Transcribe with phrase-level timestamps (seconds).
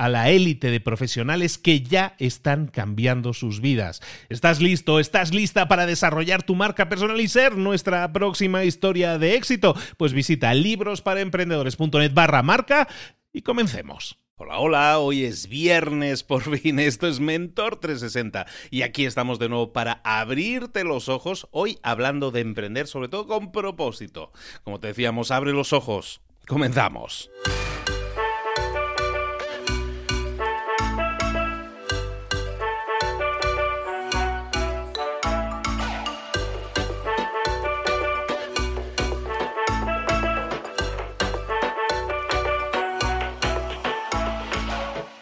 [0.00, 4.00] a la élite de profesionales que ya están cambiando sus vidas.
[4.30, 4.98] ¿Estás listo?
[4.98, 9.76] ¿Estás lista para desarrollar tu marca personal y ser nuestra próxima historia de éxito?
[9.98, 12.88] Pues visita librosparaemprendedores.net barra marca
[13.30, 14.16] y comencemos.
[14.36, 19.50] Hola, hola, hoy es viernes, por fin, esto es Mentor 360 y aquí estamos de
[19.50, 24.32] nuevo para abrirte los ojos, hoy hablando de emprender, sobre todo con propósito.
[24.64, 27.30] Como te decíamos, abre los ojos, comenzamos.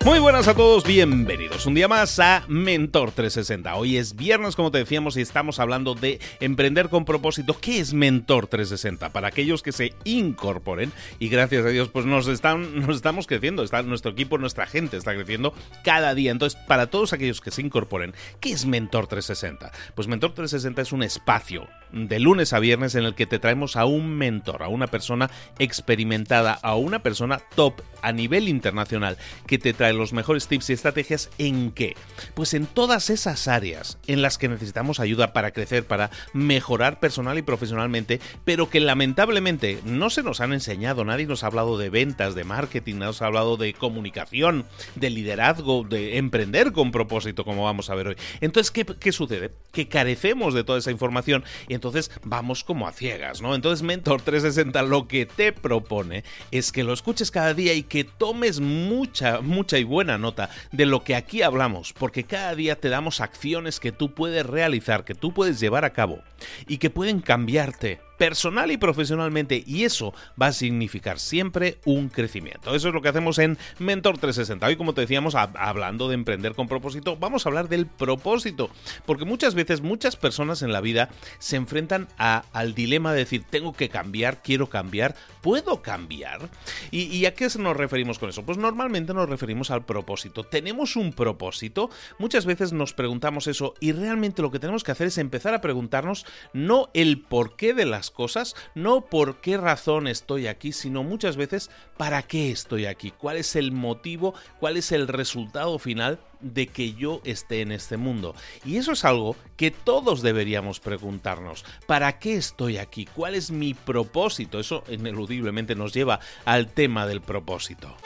[0.08, 3.76] Muy buenas a todos, bienvenidos un día más a Mentor 360.
[3.76, 7.54] Hoy es viernes, como te decíamos, y estamos hablando de emprender con propósito.
[7.60, 9.10] ¿Qué es Mentor 360?
[9.10, 13.62] Para aquellos que se incorporen, y gracias a Dios, pues nos, están, nos estamos creciendo,
[13.62, 15.52] está nuestro equipo, nuestra gente está creciendo
[15.84, 16.30] cada día.
[16.30, 19.70] Entonces, para todos aquellos que se incorporen, ¿qué es Mentor 360?
[19.94, 23.76] Pues Mentor 360 es un espacio de lunes a viernes en el que te traemos
[23.76, 29.16] a un mentor, a una persona experimentada, a una persona top a nivel internacional
[29.46, 31.96] que te trae los mejores tips y estrategias en qué?
[32.34, 37.38] Pues en todas esas áreas en las que necesitamos ayuda para crecer, para mejorar personal
[37.38, 41.90] y profesionalmente, pero que lamentablemente no se nos han enseñado, nadie nos ha hablado de
[41.90, 47.64] ventas, de marketing, nos ha hablado de comunicación, de liderazgo, de emprender con propósito, como
[47.64, 48.16] vamos a ver hoy.
[48.40, 49.50] Entonces, ¿qué, qué sucede?
[49.72, 51.44] Que carecemos de toda esa información
[51.78, 53.54] entonces vamos como a ciegas, ¿no?
[53.54, 58.04] Entonces Mentor 360 lo que te propone es que lo escuches cada día y que
[58.04, 62.88] tomes mucha, mucha y buena nota de lo que aquí hablamos, porque cada día te
[62.88, 66.20] damos acciones que tú puedes realizar, que tú puedes llevar a cabo
[66.66, 72.74] y que pueden cambiarte personal y profesionalmente y eso va a significar siempre un crecimiento.
[72.74, 74.66] Eso es lo que hacemos en Mentor 360.
[74.66, 78.70] Hoy como te decíamos, hablando de emprender con propósito, vamos a hablar del propósito,
[79.06, 81.08] porque muchas veces muchas personas en la vida
[81.38, 86.50] se enfrentan al dilema de decir, tengo que cambiar, quiero cambiar, puedo cambiar.
[86.90, 88.44] ¿Y, ¿Y a qué nos referimos con eso?
[88.44, 90.44] Pues normalmente nos referimos al propósito.
[90.44, 91.88] ¿Tenemos un propósito?
[92.18, 95.60] Muchas veces nos preguntamos eso y realmente lo que tenemos que hacer es empezar a
[95.60, 101.36] preguntarnos no el porqué de las cosas, no por qué razón estoy aquí, sino muchas
[101.36, 106.68] veces para qué estoy aquí, cuál es el motivo, cuál es el resultado final de
[106.68, 108.34] que yo esté en este mundo.
[108.64, 111.64] Y eso es algo que todos deberíamos preguntarnos.
[111.86, 113.06] ¿Para qué estoy aquí?
[113.06, 114.60] ¿Cuál es mi propósito?
[114.60, 117.96] Eso ineludiblemente nos lleva al tema del propósito.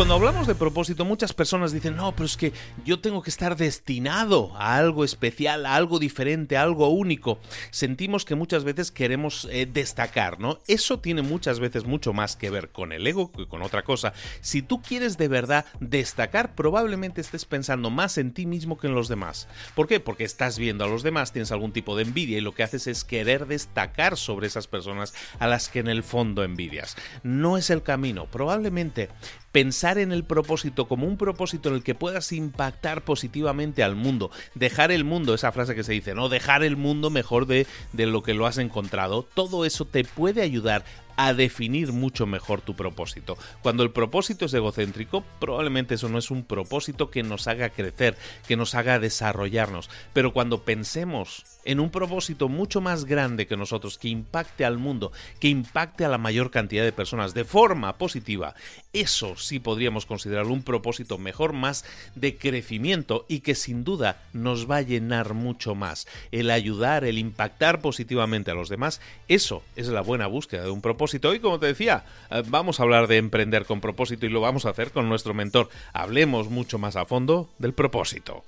[0.00, 2.54] Cuando hablamos de propósito, muchas personas dicen, no, pero es que
[2.86, 7.38] yo tengo que estar destinado a algo especial, a algo diferente, a algo único.
[7.70, 10.58] Sentimos que muchas veces queremos eh, destacar, ¿no?
[10.68, 14.14] Eso tiene muchas veces mucho más que ver con el ego que con otra cosa.
[14.40, 18.94] Si tú quieres de verdad destacar, probablemente estés pensando más en ti mismo que en
[18.94, 19.48] los demás.
[19.74, 20.00] ¿Por qué?
[20.00, 22.86] Porque estás viendo a los demás, tienes algún tipo de envidia y lo que haces
[22.86, 26.96] es querer destacar sobre esas personas a las que en el fondo envidias.
[27.22, 28.24] No es el camino.
[28.30, 29.10] Probablemente
[29.52, 34.30] pensar en el propósito como un propósito en el que puedas impactar positivamente al mundo,
[34.54, 36.28] dejar el mundo, esa frase que se dice, ¿no?
[36.28, 40.42] Dejar el mundo mejor de, de lo que lo has encontrado, todo eso te puede
[40.42, 40.84] ayudar
[41.22, 43.36] a definir mucho mejor tu propósito.
[43.60, 48.16] Cuando el propósito es egocéntrico, probablemente eso no es un propósito que nos haga crecer,
[48.48, 49.90] que nos haga desarrollarnos.
[50.14, 55.12] Pero cuando pensemos en un propósito mucho más grande que nosotros, que impacte al mundo,
[55.40, 58.54] que impacte a la mayor cantidad de personas de forma positiva,
[58.94, 61.84] eso sí podríamos considerar un propósito mejor, más
[62.14, 66.06] de crecimiento y que sin duda nos va a llenar mucho más.
[66.32, 70.80] El ayudar, el impactar positivamente a los demás, eso es la buena búsqueda de un
[70.80, 74.40] propósito Hoy, como te decía, eh, vamos a hablar de emprender con propósito y lo
[74.40, 75.68] vamos a hacer con nuestro mentor.
[75.92, 78.44] Hablemos mucho más a fondo del propósito.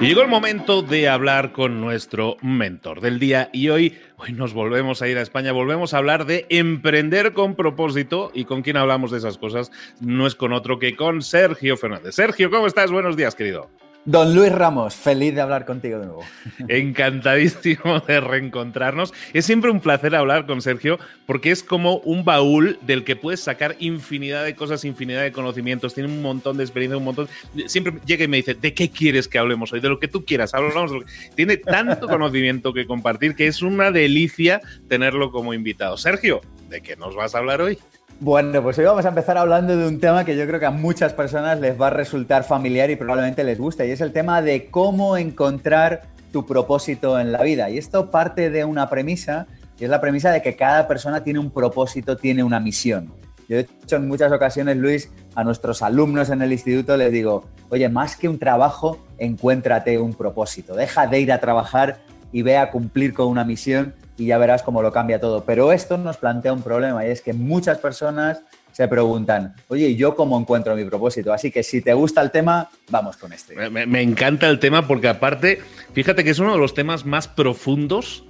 [0.00, 4.54] Y llegó el momento de hablar con nuestro mentor del día y hoy, hoy nos
[4.54, 8.78] volvemos a ir a España, volvemos a hablar de emprender con propósito y con quien
[8.78, 9.70] hablamos de esas cosas
[10.00, 12.14] no es con otro que con Sergio Fernández.
[12.14, 12.90] Sergio, ¿cómo estás?
[12.90, 13.68] Buenos días, querido.
[14.06, 16.24] Don Luis Ramos, feliz de hablar contigo de nuevo.
[16.68, 19.12] Encantadísimo de reencontrarnos.
[19.34, 23.40] Es siempre un placer hablar con Sergio porque es como un baúl del que puedes
[23.40, 25.92] sacar infinidad de cosas, infinidad de conocimientos.
[25.92, 27.28] Tiene un montón de experiencia, un montón.
[27.66, 29.80] Siempre llega y me dice, ¿de qué quieres que hablemos hoy?
[29.80, 30.54] De lo que tú quieras.
[30.54, 30.92] Hablamos.
[31.34, 35.98] Tiene tanto conocimiento que compartir que es una delicia tenerlo como invitado.
[35.98, 37.78] Sergio, ¿de qué nos vas a hablar hoy?
[38.18, 40.70] Bueno, pues hoy vamos a empezar hablando de un tema que yo creo que a
[40.70, 44.42] muchas personas les va a resultar familiar y probablemente les guste, y es el tema
[44.42, 46.02] de cómo encontrar
[46.32, 47.70] tu propósito en la vida.
[47.70, 49.46] Y esto parte de una premisa,
[49.78, 53.12] y es la premisa de que cada persona tiene un propósito, tiene una misión.
[53.48, 57.46] Yo, de hecho, en muchas ocasiones, Luis, a nuestros alumnos en el instituto les digo,
[57.70, 60.74] oye, más que un trabajo, encuéntrate un propósito.
[60.74, 61.98] Deja de ir a trabajar
[62.32, 65.44] y ve a cumplir con una misión y ya verás cómo lo cambia todo.
[65.44, 69.96] Pero esto nos plantea un problema y es que muchas personas se preguntan, oye, ¿y
[69.96, 71.32] yo cómo encuentro mi propósito?
[71.32, 73.54] Así que si te gusta el tema, vamos con este.
[73.70, 75.60] Me, encanta el tema porque aparte,
[75.94, 78.24] fíjate que es uno de los temas más profundos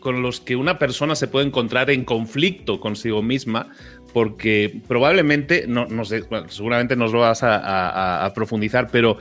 [0.00, 3.68] con los que una persona se puede encontrar en conflicto consigo misma,
[4.14, 9.18] porque probablemente, no, no sé, seguramente nos lo vas a profundizar, pero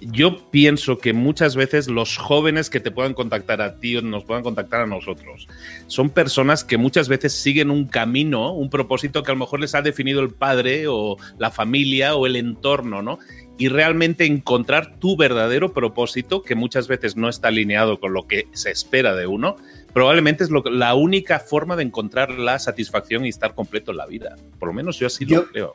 [0.00, 4.24] yo pienso que muchas veces los jóvenes que te puedan contactar a ti o nos
[4.24, 5.48] puedan contactar a nosotros
[5.86, 9.74] son personas que muchas veces siguen un camino, un propósito que a lo mejor les
[9.74, 13.18] ha definido el padre o la familia o el entorno, ¿no?
[13.58, 18.48] Y realmente encontrar tu verdadero propósito, que muchas veces no está alineado con lo que
[18.52, 19.56] se espera de uno,
[19.94, 24.36] probablemente es la única forma de encontrar la satisfacción y estar completo en la vida.
[24.58, 25.74] Por lo menos yo así lo creo.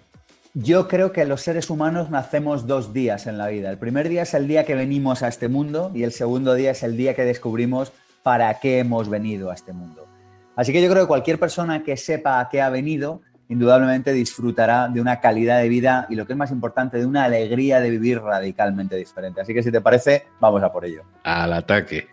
[0.53, 3.69] Yo creo que los seres humanos nacemos dos días en la vida.
[3.69, 6.71] El primer día es el día que venimos a este mundo y el segundo día
[6.71, 10.09] es el día que descubrimos para qué hemos venido a este mundo.
[10.57, 14.89] Así que yo creo que cualquier persona que sepa a qué ha venido, indudablemente disfrutará
[14.89, 17.89] de una calidad de vida y lo que es más importante, de una alegría de
[17.89, 19.39] vivir radicalmente diferente.
[19.39, 21.03] Así que si te parece, vamos a por ello.
[21.23, 22.09] Al ataque.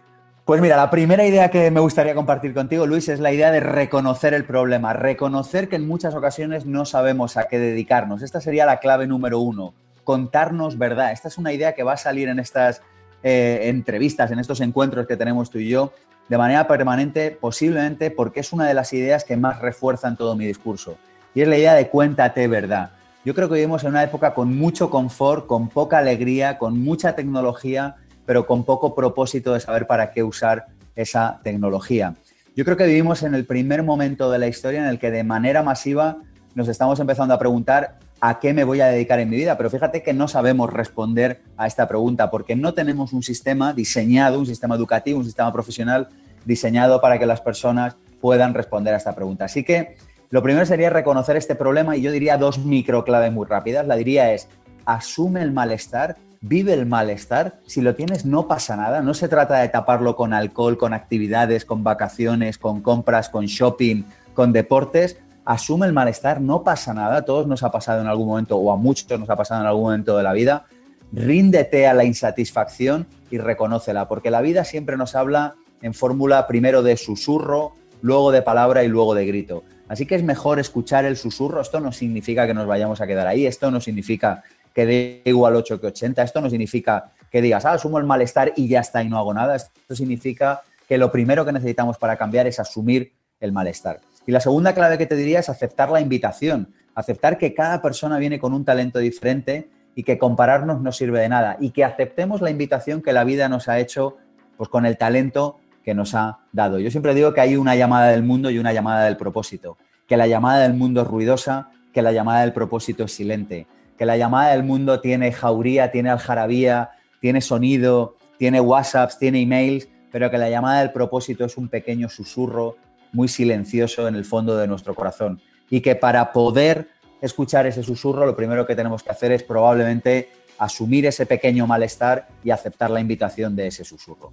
[0.48, 3.60] Pues mira, la primera idea que me gustaría compartir contigo, Luis, es la idea de
[3.60, 8.22] reconocer el problema, reconocer que en muchas ocasiones no sabemos a qué dedicarnos.
[8.22, 9.74] Esta sería la clave número uno,
[10.04, 11.12] contarnos verdad.
[11.12, 12.80] Esta es una idea que va a salir en estas
[13.22, 15.92] eh, entrevistas, en estos encuentros que tenemos tú y yo,
[16.30, 20.46] de manera permanente, posiblemente porque es una de las ideas que más refuerzan todo mi
[20.46, 20.96] discurso.
[21.34, 22.92] Y es la idea de cuéntate verdad.
[23.22, 27.14] Yo creo que vivimos en una época con mucho confort, con poca alegría, con mucha
[27.14, 27.96] tecnología
[28.28, 32.14] pero con poco propósito de saber para qué usar esa tecnología.
[32.54, 35.24] Yo creo que vivimos en el primer momento de la historia en el que de
[35.24, 36.18] manera masiva
[36.54, 39.70] nos estamos empezando a preguntar a qué me voy a dedicar en mi vida, pero
[39.70, 44.44] fíjate que no sabemos responder a esta pregunta porque no tenemos un sistema diseñado, un
[44.46, 46.08] sistema educativo, un sistema profesional
[46.44, 49.46] diseñado para que las personas puedan responder a esta pregunta.
[49.46, 49.96] Así que
[50.28, 53.86] lo primero sería reconocer este problema y yo diría dos microclaves muy rápidas.
[53.86, 54.50] La diría es,
[54.84, 57.60] asume el malestar vive el malestar.
[57.66, 59.02] Si lo tienes, no pasa nada.
[59.02, 64.04] No se trata de taparlo con alcohol, con actividades, con vacaciones, con compras, con shopping,
[64.34, 65.18] con deportes.
[65.44, 67.18] Asume el malestar, no pasa nada.
[67.18, 69.66] A todos nos ha pasado en algún momento, o a muchos nos ha pasado en
[69.66, 70.66] algún momento de la vida.
[71.12, 76.82] Ríndete a la insatisfacción y reconócela, porque la vida siempre nos habla en fórmula primero
[76.82, 79.64] de susurro, luego de palabra y luego de grito.
[79.88, 81.62] Así que es mejor escuchar el susurro.
[81.62, 84.44] Esto no significa que nos vayamos a quedar ahí, esto no significa
[84.78, 86.22] que dé igual 8 que 80.
[86.22, 89.34] Esto no significa que digas, ah, asumo el malestar y ya está y no hago
[89.34, 89.56] nada.
[89.56, 93.98] Esto significa que lo primero que necesitamos para cambiar es asumir el malestar.
[94.24, 98.18] Y la segunda clave que te diría es aceptar la invitación, aceptar que cada persona
[98.18, 102.40] viene con un talento diferente y que compararnos no sirve de nada y que aceptemos
[102.40, 104.18] la invitación que la vida nos ha hecho
[104.56, 106.78] pues con el talento que nos ha dado.
[106.78, 110.16] Yo siempre digo que hay una llamada del mundo y una llamada del propósito, que
[110.16, 113.66] la llamada del mundo es ruidosa, que la llamada del propósito es silente,
[113.98, 116.90] que la llamada del mundo tiene jauría, tiene aljarabía,
[117.20, 122.08] tiene sonido, tiene WhatsApps, tiene emails, pero que la llamada del propósito es un pequeño
[122.08, 122.76] susurro
[123.12, 125.40] muy silencioso en el fondo de nuestro corazón
[125.70, 126.88] y que para poder
[127.20, 132.28] escuchar ese susurro, lo primero que tenemos que hacer es probablemente asumir ese pequeño malestar
[132.42, 134.32] y aceptar la invitación de ese susurro.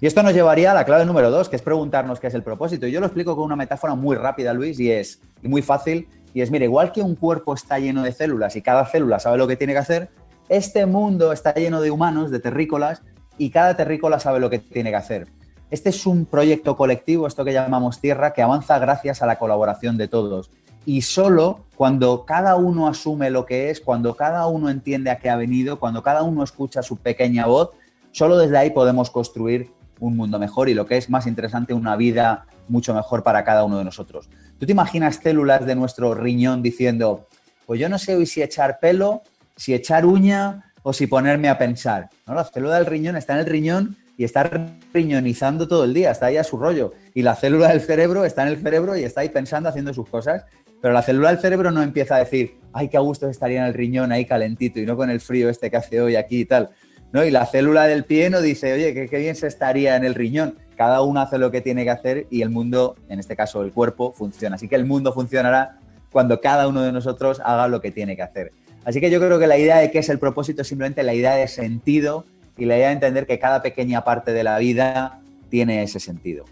[0.00, 2.42] Y esto nos llevaría a la clave número dos, que es preguntarnos qué es el
[2.42, 2.86] propósito.
[2.86, 6.08] Y yo lo explico con una metáfora muy rápida, Luis, y es muy fácil.
[6.34, 9.38] Y es, mire, igual que un cuerpo está lleno de células y cada célula sabe
[9.38, 10.10] lo que tiene que hacer,
[10.48, 13.02] este mundo está lleno de humanos, de terrícolas,
[13.38, 15.28] y cada terrícola sabe lo que tiene que hacer.
[15.70, 19.96] Este es un proyecto colectivo, esto que llamamos Tierra, que avanza gracias a la colaboración
[19.96, 20.50] de todos
[20.84, 25.30] y solo cuando cada uno asume lo que es, cuando cada uno entiende a qué
[25.30, 27.70] ha venido, cuando cada uno escucha su pequeña voz,
[28.10, 29.70] solo desde ahí podemos construir
[30.00, 33.64] un mundo mejor y lo que es más interesante, una vida mucho mejor para cada
[33.64, 34.28] uno de nosotros.
[34.62, 37.26] ¿Tú te imaginas células de nuestro riñón diciendo,
[37.66, 39.24] pues yo no sé hoy si echar pelo,
[39.56, 42.10] si echar uña o si ponerme a pensar?
[42.28, 42.34] ¿No?
[42.34, 44.48] La célula del riñón está en el riñón y está
[44.94, 46.92] riñonizando todo el día, está ahí a su rollo.
[47.12, 50.08] Y la célula del cerebro está en el cerebro y está ahí pensando, haciendo sus
[50.08, 50.44] cosas.
[50.80, 53.66] Pero la célula del cerebro no empieza a decir, ay, qué a gusto estaría en
[53.66, 56.44] el riñón ahí calentito y no con el frío este que hace hoy aquí y
[56.44, 56.70] tal.
[57.10, 57.24] ¿No?
[57.24, 60.14] Y la célula del pie no dice, oye, qué, qué bien se estaría en el
[60.14, 60.54] riñón.
[60.76, 63.72] Cada uno hace lo que tiene que hacer y el mundo, en este caso el
[63.72, 64.56] cuerpo, funciona.
[64.56, 65.78] Así que el mundo funcionará
[66.10, 68.52] cuando cada uno de nosotros haga lo que tiene que hacer.
[68.84, 71.14] Así que yo creo que la idea de qué es el propósito es simplemente la
[71.14, 72.24] idea de sentido
[72.56, 76.44] y la idea de entender que cada pequeña parte de la vida tiene ese sentido.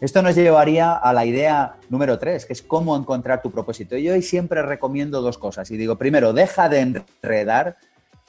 [0.00, 3.96] Esto nos llevaría a la idea número tres, que es cómo encontrar tu propósito.
[3.96, 5.70] Yo hoy siempre recomiendo dos cosas.
[5.72, 7.76] Y digo, primero, deja de enredar,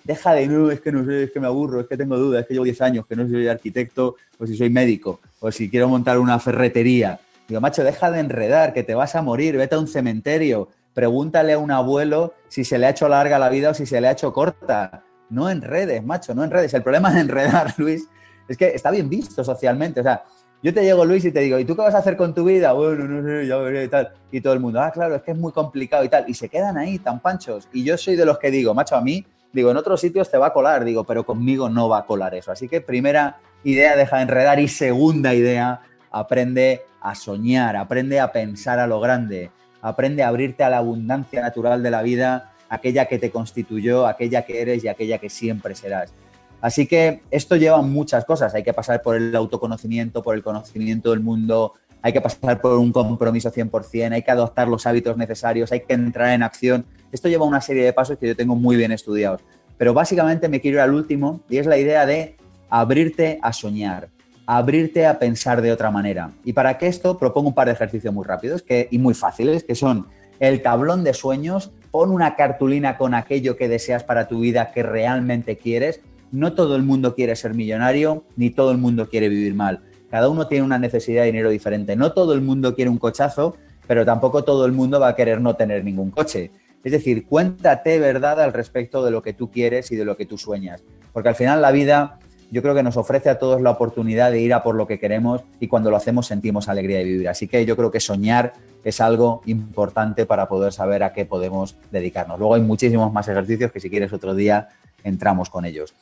[0.03, 2.41] deja de, no, es que no sé, es que me aburro, es que tengo dudas,
[2.41, 5.69] es que llevo 10 años, que no soy arquitecto, o si soy médico, o si
[5.69, 7.19] quiero montar una ferretería.
[7.47, 11.53] Digo, macho, deja de enredar, que te vas a morir, vete a un cementerio, pregúntale
[11.53, 14.07] a un abuelo si se le ha hecho larga la vida o si se le
[14.07, 15.03] ha hecho corta.
[15.29, 16.73] No enredes, macho, no enredes.
[16.73, 18.07] El problema de enredar, Luis,
[18.47, 19.99] es que está bien visto socialmente.
[20.01, 20.23] O sea,
[20.61, 22.43] yo te llego, Luis, y te digo, ¿y tú qué vas a hacer con tu
[22.43, 22.73] vida?
[22.73, 24.11] Bueno, no sé, ya veré y tal.
[24.31, 26.25] Y todo el mundo, ah, claro, es que es muy complicado y tal.
[26.27, 27.69] Y se quedan ahí tan panchos.
[27.71, 30.37] Y yo soy de los que digo, macho, a mí, digo, en otros sitios te
[30.37, 32.51] va a colar, digo, pero conmigo no va a colar eso.
[32.51, 34.59] Así que primera idea, deja de enredar.
[34.59, 39.51] Y segunda idea, aprende a soñar, aprende a pensar a lo grande,
[39.81, 44.43] aprende a abrirte a la abundancia natural de la vida, aquella que te constituyó, aquella
[44.43, 46.13] que eres y aquella que siempre serás.
[46.61, 48.53] Así que esto lleva muchas cosas.
[48.53, 52.77] Hay que pasar por el autoconocimiento, por el conocimiento del mundo, hay que pasar por
[52.77, 56.85] un compromiso 100%, hay que adoptar los hábitos necesarios, hay que entrar en acción.
[57.11, 59.41] Esto lleva una serie de pasos que yo tengo muy bien estudiados.
[59.77, 62.35] Pero básicamente me quiero ir al último y es la idea de
[62.69, 64.09] abrirte a soñar,
[64.45, 66.31] abrirte a pensar de otra manera.
[66.43, 69.75] Y para que esto propongo un par de ejercicios muy rápidos y muy fáciles, que
[69.75, 70.07] son
[70.39, 74.83] el tablón de sueños, pon una cartulina con aquello que deseas para tu vida que
[74.83, 76.01] realmente quieres
[76.31, 79.81] no todo el mundo quiere ser millonario, ni todo el mundo quiere vivir mal.
[80.09, 81.95] Cada uno tiene una necesidad de dinero diferente.
[81.95, 83.55] No todo el mundo quiere un cochazo,
[83.87, 86.51] pero tampoco todo el mundo va a querer no tener ningún coche.
[86.83, 90.25] Es decir, cuéntate verdad al respecto de lo que tú quieres y de lo que
[90.25, 90.81] tú sueñas.
[91.11, 92.19] Porque al final la vida
[92.51, 94.99] yo creo que nos ofrece a todos la oportunidad de ir a por lo que
[94.99, 97.29] queremos y cuando lo hacemos sentimos alegría de vivir.
[97.29, 101.75] Así que yo creo que soñar es algo importante para poder saber a qué podemos
[101.91, 102.39] dedicarnos.
[102.39, 104.69] Luego hay muchísimos más ejercicios que si quieres otro día
[105.03, 105.93] entramos con ellos.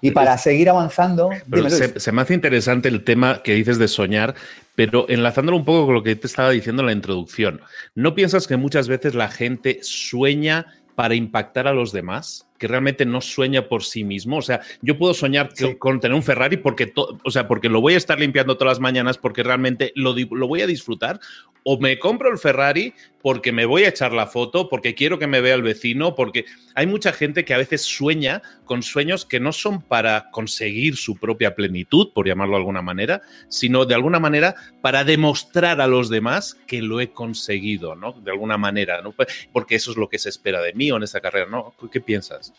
[0.00, 1.30] Y para seguir avanzando...
[1.96, 4.34] se, me hace interesante el tema que dices de soñar,
[4.74, 7.60] pero enlazándolo un poco con lo que te estaba diciendo en la introducción,
[7.94, 12.43] ¿no piensas que muchas veces la gente sueña para impactar a los demás?
[12.58, 14.38] Que realmente no sueña por sí mismo.
[14.38, 17.94] O sea, yo puedo soñar con tener un Ferrari porque, o sea, porque lo voy
[17.94, 21.20] a estar limpiando todas las mañanas porque realmente lo, lo voy a disfrutar.
[21.66, 22.92] O me compro el Ferrari
[23.24, 26.44] porque me voy a echar la foto, porque quiero que me vea el vecino, porque
[26.74, 31.16] hay mucha gente que a veces sueña con sueños que no son para conseguir su
[31.16, 36.10] propia plenitud, por llamarlo de alguna manera, sino de alguna manera para demostrar a los
[36.10, 38.12] demás que lo he conseguido, ¿no?
[38.12, 39.14] De alguna manera, ¿no?
[39.50, 41.74] Porque eso es lo que se espera de mí o en esta carrera, ¿no?
[41.90, 42.52] ¿Qué piensas?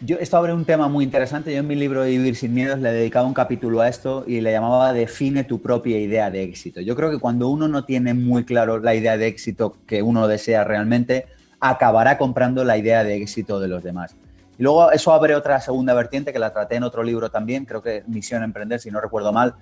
[0.00, 1.52] Yo, esto abre un tema muy interesante.
[1.52, 4.40] Yo en mi libro Vivir sin miedos le he dedicado un capítulo a esto y
[4.40, 6.80] le llamaba Define tu propia idea de éxito.
[6.80, 10.28] Yo creo que cuando uno no tiene muy claro la idea de éxito que uno
[10.28, 11.26] desea realmente,
[11.58, 14.14] acabará comprando la idea de éxito de los demás.
[14.56, 17.82] Y luego eso abre otra segunda vertiente que la traté en otro libro también, creo
[17.82, 19.56] que Misión Emprender, si no recuerdo mal,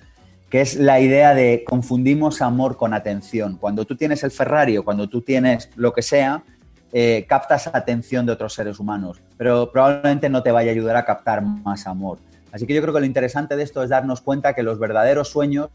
[0.50, 3.56] que es la idea de confundimos amor con atención.
[3.56, 6.44] Cuando tú tienes el Ferrari o cuando tú tienes lo que sea,
[6.92, 11.04] eh, captas atención de otros seres humanos, pero probablemente no te vaya a ayudar a
[11.04, 12.18] captar más amor.
[12.52, 15.28] Así que yo creo que lo interesante de esto es darnos cuenta que los verdaderos
[15.28, 15.70] sueños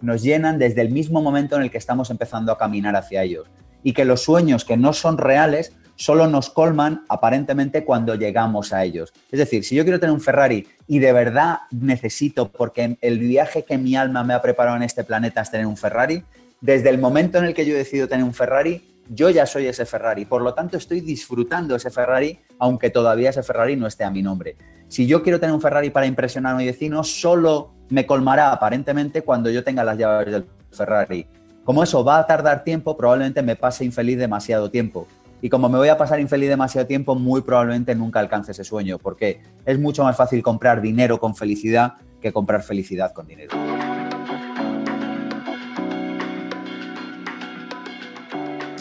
[0.00, 3.46] nos llenan desde el mismo momento en el que estamos empezando a caminar hacia ellos.
[3.82, 8.84] Y que los sueños que no son reales solo nos colman aparentemente cuando llegamos a
[8.84, 9.12] ellos.
[9.30, 13.64] Es decir, si yo quiero tener un Ferrari y de verdad necesito, porque el viaje
[13.64, 16.24] que mi alma me ha preparado en este planeta es tener un Ferrari,
[16.60, 19.86] desde el momento en el que yo decido tener un Ferrari, yo ya soy ese
[19.86, 20.24] Ferrari.
[20.24, 24.22] Por lo tanto, estoy disfrutando ese Ferrari, aunque todavía ese Ferrari no esté a mi
[24.22, 24.56] nombre.
[24.88, 29.22] Si yo quiero tener un Ferrari para impresionar a mi vecino, solo me colmará aparentemente
[29.22, 31.26] cuando yo tenga las llaves del Ferrari.
[31.64, 35.06] Como eso va a tardar tiempo, probablemente me pase infeliz demasiado tiempo.
[35.40, 38.98] Y como me voy a pasar infeliz demasiado tiempo, muy probablemente nunca alcance ese sueño,
[38.98, 43.54] porque es mucho más fácil comprar dinero con felicidad que comprar felicidad con dinero.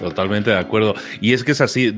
[0.03, 0.95] Totalmente de acuerdo.
[1.21, 1.95] Y es que es así,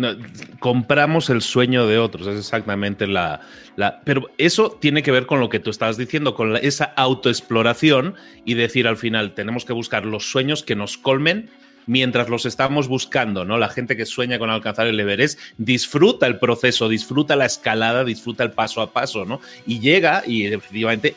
[0.59, 3.41] compramos el sueño de otros, es exactamente la,
[3.75, 8.13] la, Pero eso tiene que ver con lo que tú estabas diciendo, con esa autoexploración
[8.45, 11.49] y decir al final, tenemos que buscar los sueños que nos colmen
[11.87, 13.57] mientras los estamos buscando, ¿no?
[13.57, 18.43] La gente que sueña con alcanzar el Everest disfruta el proceso, disfruta la escalada, disfruta
[18.43, 19.41] el paso a paso, ¿no?
[19.65, 21.15] Y llega y efectivamente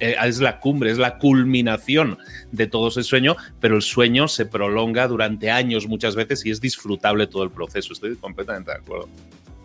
[0.00, 2.18] eh, es la cumbre, es la culminación
[2.52, 6.60] de todo ese sueño, pero el sueño se prolonga durante años muchas veces y es
[6.60, 7.92] disfrutable todo el proceso.
[7.92, 9.08] Estoy completamente de acuerdo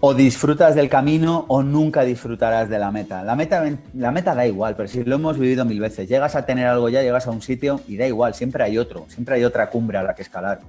[0.08, 3.24] o disfrutas del camino o nunca disfrutarás de la meta.
[3.24, 3.64] La meta,
[3.96, 6.90] la meta da igual, pero si lo hemos vivido mil veces, llegas a tener algo
[6.90, 9.98] ya, llegas a un sitio y da igual, siempre hay otro, siempre hay otra cumbre
[9.98, 10.60] a la que escalar.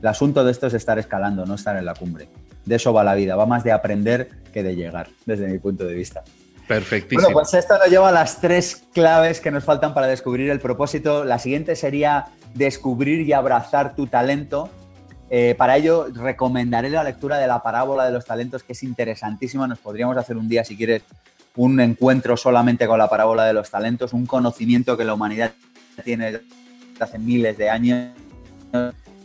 [0.00, 2.28] El asunto de esto es estar escalando, no estar en la cumbre.
[2.64, 5.84] De eso va la vida, va más de aprender que de llegar, desde mi punto
[5.84, 6.22] de vista.
[6.68, 7.22] Perfectísimo.
[7.22, 10.60] Bueno, pues esto nos lleva a las tres claves que nos faltan para descubrir el
[10.60, 11.24] propósito.
[11.24, 14.70] La siguiente sería descubrir y abrazar tu talento.
[15.36, 19.66] Eh, para ello, recomendaré la lectura de la parábola de los talentos, que es interesantísima.
[19.66, 21.02] Nos podríamos hacer un día, si quieres,
[21.56, 25.50] un encuentro solamente con la parábola de los talentos, un conocimiento que la humanidad
[26.04, 26.44] tiene desde
[27.00, 28.10] hace miles de años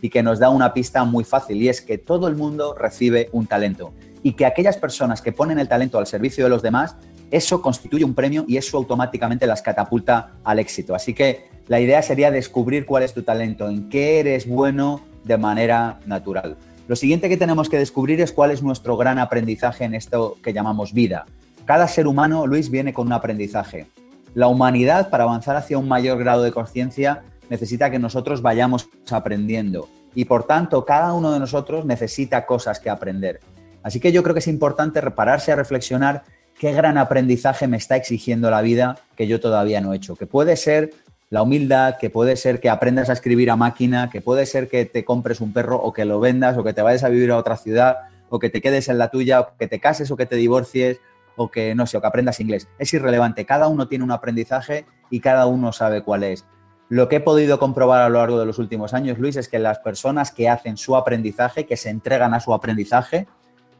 [0.02, 3.28] y que nos da una pista muy fácil, y es que todo el mundo recibe
[3.30, 3.94] un talento
[4.24, 6.96] y que aquellas personas que ponen el talento al servicio de los demás,
[7.30, 10.92] eso constituye un premio y eso automáticamente las catapulta al éxito.
[10.96, 15.38] Así que la idea sería descubrir cuál es tu talento, en qué eres bueno, de
[15.38, 16.56] manera natural.
[16.88, 20.52] Lo siguiente que tenemos que descubrir es cuál es nuestro gran aprendizaje en esto que
[20.52, 21.26] llamamos vida.
[21.64, 23.86] Cada ser humano, Luis, viene con un aprendizaje.
[24.34, 29.88] La humanidad, para avanzar hacia un mayor grado de conciencia, necesita que nosotros vayamos aprendiendo.
[30.14, 33.40] Y por tanto, cada uno de nosotros necesita cosas que aprender.
[33.82, 36.24] Así que yo creo que es importante repararse a reflexionar
[36.58, 40.16] qué gran aprendizaje me está exigiendo la vida que yo todavía no he hecho.
[40.16, 40.92] Que puede ser
[41.30, 44.84] la humildad, que puede ser que aprendas a escribir a máquina, que puede ser que
[44.84, 47.36] te compres un perro o que lo vendas o que te vayas a vivir a
[47.36, 50.26] otra ciudad o que te quedes en la tuya o que te cases o que
[50.26, 51.00] te divorcies
[51.36, 52.68] o que no sé, o que aprendas inglés.
[52.78, 56.44] Es irrelevante, cada uno tiene un aprendizaje y cada uno sabe cuál es.
[56.88, 59.60] Lo que he podido comprobar a lo largo de los últimos años, Luis, es que
[59.60, 63.28] las personas que hacen su aprendizaje, que se entregan a su aprendizaje,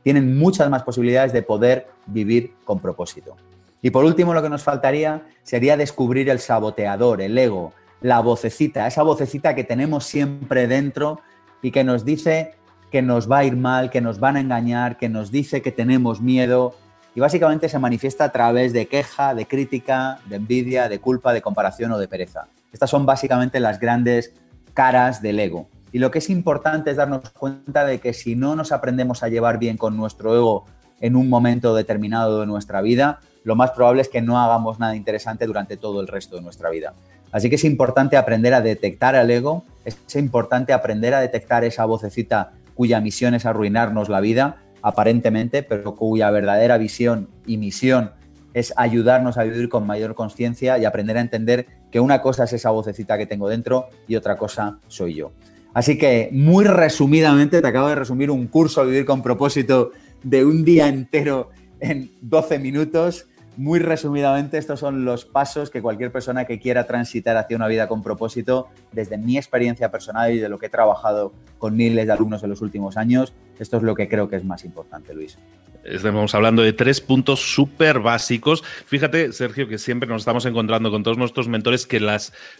[0.05, 3.37] tienen muchas más posibilidades de poder vivir con propósito.
[3.83, 8.87] Y por último, lo que nos faltaría sería descubrir el saboteador, el ego, la vocecita,
[8.87, 11.21] esa vocecita que tenemos siempre dentro
[11.63, 12.55] y que nos dice
[12.91, 15.73] que nos va a ir mal, que nos van a engañar, que nos dice que
[15.73, 16.75] tenemos miedo.
[17.15, 21.43] Y básicamente se manifiesta a través de queja, de crítica, de envidia, de culpa, de
[21.43, 22.49] comparación o de pereza.
[22.73, 24.33] Estas son básicamente las grandes
[24.75, 25.69] caras del ego.
[25.93, 29.29] Y lo que es importante es darnos cuenta de que si no nos aprendemos a
[29.29, 30.65] llevar bien con nuestro ego
[31.01, 34.97] en un momento determinado de nuestra vida, lo más probable es que no hagamos nada
[34.97, 36.95] interesante durante todo el resto de nuestra vida.
[37.33, 41.85] Así que es importante aprender a detectar al ego, es importante aprender a detectar esa
[41.85, 48.13] vocecita cuya misión es arruinarnos la vida, aparentemente, pero cuya verdadera visión y misión
[48.55, 52.53] es ayudarnos a vivir con mayor conciencia y aprender a entender que una cosa es
[52.53, 55.33] esa vocecita que tengo dentro y otra cosa soy yo.
[55.73, 60.65] Así que muy resumidamente te acabo de resumir un curso Vivir con propósito de un
[60.65, 63.27] día entero en 12 minutos
[63.57, 67.89] muy resumidamente, estos son los pasos que cualquier persona que quiera transitar hacia una vida
[67.89, 72.13] con propósito, desde mi experiencia personal y de lo que he trabajado con miles de
[72.13, 75.37] alumnos en los últimos años, esto es lo que creo que es más importante, Luis.
[75.85, 78.63] Estamos hablando de tres puntos súper básicos.
[78.85, 82.01] Fíjate, Sergio, que siempre nos estamos encontrando con todos nuestros mentores que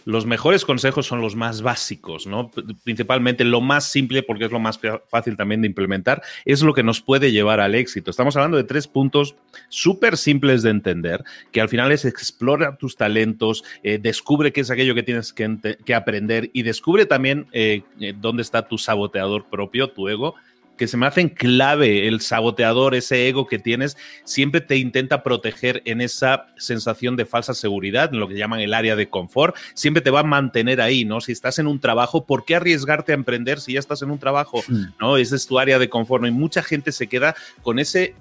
[0.05, 2.49] los mejores consejos son los más básicos, ¿no?
[2.83, 6.81] Principalmente lo más simple, porque es lo más fácil también de implementar, es lo que
[6.81, 8.09] nos puede llevar al éxito.
[8.09, 9.35] Estamos hablando de tres puntos
[9.69, 14.71] súper simples de entender, que al final es explora tus talentos, eh, descubre qué es
[14.71, 16.20] aquello que tienes que, aprender
[16.53, 20.35] y descubre también eh, eh, dónde está tu saboteador propio, tu ego
[20.81, 22.07] que se me hacen clave.
[22.07, 27.53] El saboteador, ese ego que tienes, siempre te intenta proteger en esa sensación de falsa
[27.53, 29.55] seguridad, en lo que llaman el área de confort.
[29.75, 31.21] Siempre te va a mantener ahí, ¿no?
[31.21, 34.17] Si estás en un trabajo, ¿por qué arriesgarte a emprender si ya estás en un
[34.17, 34.63] trabajo?
[34.99, 35.17] ¿No?
[35.17, 36.23] Ese es tu área de confort.
[36.23, 36.27] ¿no?
[36.27, 38.15] Y mucha gente se queda con ese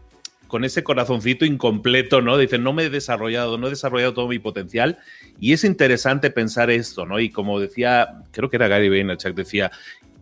[0.51, 2.37] con ese corazoncito incompleto, ¿no?
[2.37, 4.99] Dicen, no me he desarrollado, no he desarrollado todo mi potencial.
[5.39, 7.21] Y es interesante pensar esto, ¿no?
[7.21, 9.71] Y como decía, creo que era Gary Vaynerchuk, decía,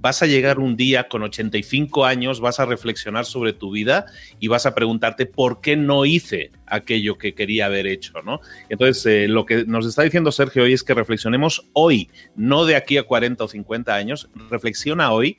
[0.03, 4.05] vas a llegar un día con 85 años, vas a reflexionar sobre tu vida
[4.39, 8.41] y vas a preguntarte por qué no hice aquello que quería haber hecho, ¿no?
[8.69, 12.77] Entonces, eh, lo que nos está diciendo Sergio hoy es que reflexionemos hoy, no de
[12.77, 15.39] aquí a 40 o 50 años, reflexiona hoy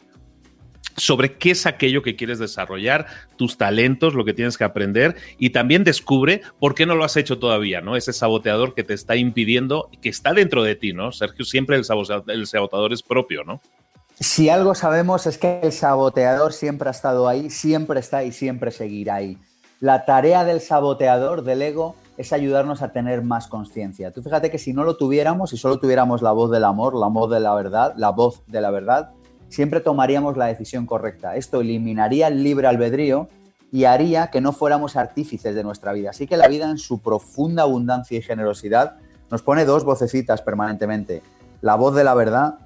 [0.98, 5.52] sobre qué es aquello que quieres desarrollar, tus talentos, lo que tienes que aprender y
[5.52, 7.96] también descubre por qué no lo has hecho todavía, ¿no?
[7.96, 11.12] Ese saboteador que te está impidiendo, que está dentro de ti, ¿no?
[11.12, 11.86] Sergio, siempre el
[12.28, 13.62] el sabotador es propio, ¿no?
[14.20, 18.70] Si algo sabemos es que el saboteador siempre ha estado ahí, siempre está y siempre
[18.70, 19.38] seguirá ahí.
[19.80, 24.12] La tarea del saboteador, del ego, es ayudarnos a tener más conciencia.
[24.12, 27.08] Tú fíjate que si no lo tuviéramos, si solo tuviéramos la voz del amor, la
[27.08, 29.12] voz de la verdad, la voz de la verdad,
[29.50, 31.36] siempre tomaríamos la decisión correcta.
[31.36, 33.30] Esto eliminaría el libre albedrío
[33.72, 36.12] y haría que no fuéramos artífices de nuestra vida.
[36.12, 38.98] Así que la vida en su profunda abundancia y generosidad
[39.30, 41.22] nos pone dos vocecitas permanentemente.
[41.62, 42.60] La voz de la verdad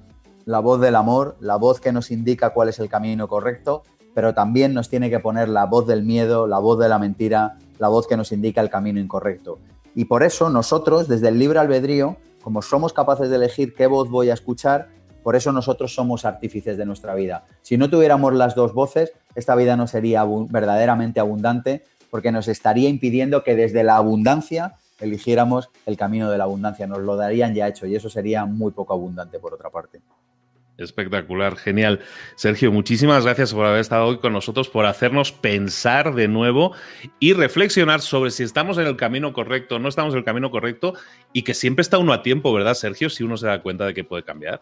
[0.46, 3.82] la voz del amor, la voz que nos indica cuál es el camino correcto,
[4.14, 7.56] pero también nos tiene que poner la voz del miedo, la voz de la mentira,
[7.78, 9.58] la voz que nos indica el camino incorrecto.
[9.94, 14.10] Y por eso nosotros, desde el libre albedrío, como somos capaces de elegir qué voz
[14.10, 14.88] voy a escuchar,
[15.24, 17.46] por eso nosotros somos artífices de nuestra vida.
[17.62, 22.90] Si no tuviéramos las dos voces, esta vida no sería verdaderamente abundante porque nos estaría
[22.90, 26.86] impidiendo que desde la abundancia eligiéramos el camino de la abundancia.
[26.86, 30.02] Nos lo darían ya hecho y eso sería muy poco abundante por otra parte.
[30.76, 32.00] Espectacular, genial.
[32.34, 36.72] Sergio, muchísimas gracias por haber estado hoy con nosotros, por hacernos pensar de nuevo
[37.18, 40.94] y reflexionar sobre si estamos en el camino correcto no estamos en el camino correcto
[41.32, 43.08] y que siempre está uno a tiempo, ¿verdad, Sergio?
[43.08, 44.60] Si uno se da cuenta de que puede cambiar.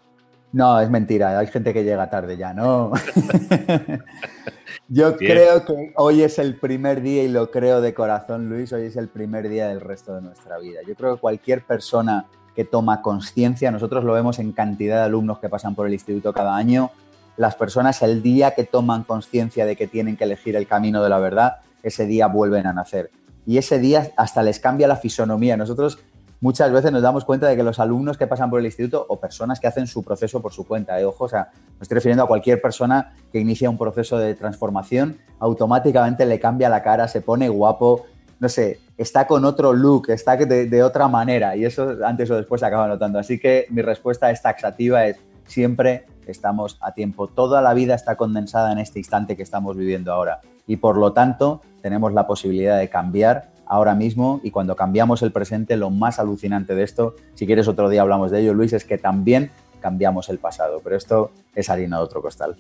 [0.52, 2.92] No, es mentira, hay gente que llega tarde ya, ¿no?
[4.88, 8.84] Yo creo que hoy es el primer día y lo creo de corazón, Luis, hoy
[8.84, 10.80] es el primer día del resto de nuestra vida.
[10.86, 13.70] Yo creo que cualquier persona que toma conciencia.
[13.70, 16.90] Nosotros lo vemos en cantidad de alumnos que pasan por el instituto cada año.
[17.36, 21.08] Las personas el día que toman conciencia de que tienen que elegir el camino de
[21.08, 23.10] la verdad, ese día vuelven a nacer.
[23.46, 25.56] Y ese día hasta les cambia la fisonomía.
[25.56, 25.98] Nosotros
[26.42, 29.18] muchas veces nos damos cuenta de que los alumnos que pasan por el instituto o
[29.18, 31.04] personas que hacen su proceso por su cuenta, ¿eh?
[31.04, 35.18] ojo, o sea, me estoy refiriendo a cualquier persona que inicia un proceso de transformación,
[35.38, 38.06] automáticamente le cambia la cara, se pone guapo,
[38.40, 42.60] no sé, está con otro look, está de, otra manera y eso antes o después
[42.60, 43.20] se acaba notando.
[43.20, 47.28] Así que mi respuesta es taxativa, es siempre estamos a tiempo.
[47.28, 51.12] Toda la vida está condensada en este instante que estamos viviendo ahora y por lo
[51.12, 56.18] tanto tenemos la posibilidad de cambiar ahora mismo y cuando cambiamos el presente, lo más
[56.18, 60.28] alucinante de esto, si quieres otro día hablamos de ello, Luis, es que también cambiamos
[60.28, 62.56] el pasado, pero esto es harina de otro costal.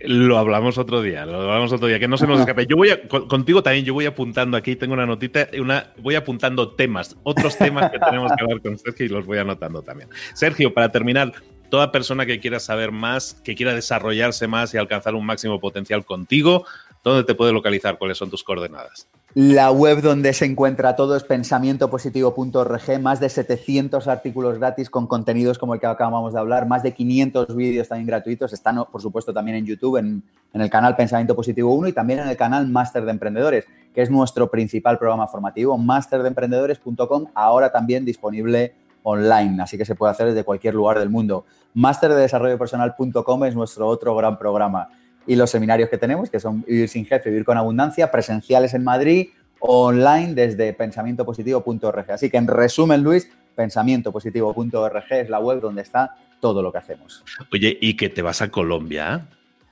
[0.00, 2.66] Lo hablamos otro día, lo hablamos otro día, que no se nos escape.
[2.66, 6.72] Yo voy a, contigo también, yo voy apuntando aquí, tengo una notita, una, voy apuntando
[6.72, 10.10] temas, otros temas que tenemos que hablar con Sergio y los voy anotando también.
[10.34, 11.32] Sergio, para terminar,
[11.70, 16.04] toda persona que quiera saber más, que quiera desarrollarse más y alcanzar un máximo potencial
[16.04, 16.66] contigo,
[17.02, 17.96] ¿dónde te puede localizar?
[17.96, 19.08] ¿Cuáles son tus coordenadas?
[19.36, 25.58] La web donde se encuentra todo es pensamientopositivo.org, más de 700 artículos gratis con contenidos
[25.58, 28.52] como el que acabamos de hablar, más de 500 vídeos también gratuitos.
[28.52, 32.28] Están, por supuesto, también en YouTube, en, el canal Pensamiento Positivo 1 y también en
[32.28, 38.74] el canal Máster de Emprendedores, que es nuestro principal programa formativo, masterdeemprendedores.com, ahora también disponible
[39.02, 41.44] online, así que se puede hacer desde cualquier lugar del mundo.
[41.74, 44.90] Masterdesarrollopersonal.com es nuestro otro gran programa
[45.26, 48.84] y los seminarios que tenemos, que son Vivir sin Jefe, Vivir con Abundancia, presenciales en
[48.84, 49.28] Madrid,
[49.60, 52.10] online desde pensamientopositivo.org.
[52.10, 57.24] Así que en resumen, Luis, pensamientopositivo.org es la web donde está todo lo que hacemos.
[57.52, 59.26] Oye, ¿y que te vas a Colombia?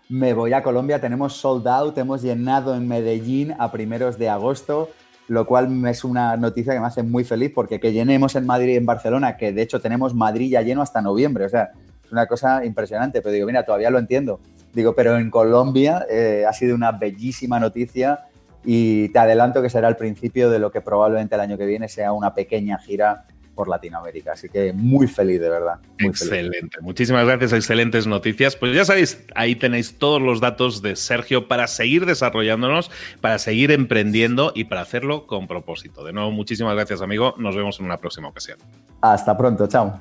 [0.08, 4.90] Me voy a Colombia, tenemos sold out, hemos llenado en Medellín a primeros de agosto,
[5.28, 8.74] lo cual es una noticia que me hace muy feliz porque que llenemos en Madrid
[8.74, 11.72] y en Barcelona, que de hecho tenemos Madrid ya lleno hasta noviembre, o sea,
[12.04, 14.40] es una cosa impresionante, pero digo, mira, todavía lo entiendo
[14.72, 18.26] Digo, pero en Colombia eh, ha sido una bellísima noticia
[18.64, 21.88] y te adelanto que será el principio de lo que probablemente el año que viene
[21.88, 24.32] sea una pequeña gira por Latinoamérica.
[24.32, 25.74] Así que muy feliz, de verdad.
[25.98, 26.80] Excelente.
[26.80, 27.52] Muchísimas gracias.
[27.52, 28.56] Excelentes noticias.
[28.56, 33.70] Pues ya sabéis, ahí tenéis todos los datos de Sergio para seguir desarrollándonos, para seguir
[33.70, 36.04] emprendiendo y para hacerlo con propósito.
[36.04, 37.34] De nuevo, muchísimas gracias, amigo.
[37.38, 38.58] Nos vemos en una próxima ocasión.
[39.00, 39.66] Hasta pronto.
[39.66, 40.00] Chao.